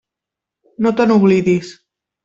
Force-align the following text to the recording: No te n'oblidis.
No 0.87 0.95
te 1.01 1.07
n'oblidis. 1.13 1.75